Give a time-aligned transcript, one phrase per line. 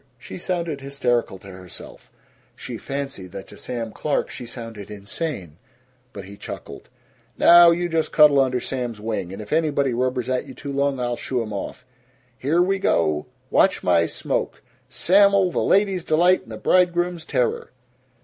[0.17, 2.11] She sounded hysterical to herself;
[2.55, 5.57] she fancied that to Sam Clark she sounded insane.
[6.11, 6.89] But he chuckled,
[7.37, 10.99] "Now you just cuddle under Sam's wing, and if anybody rubbers at you too long,
[10.99, 11.85] I'll shoo 'em off.
[12.35, 13.27] Here we go!
[13.51, 17.69] Watch my smoke Sam'l, the ladies' delight and the bridegrooms' terror!"